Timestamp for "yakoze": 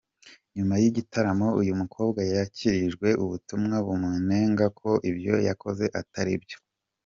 5.47-5.85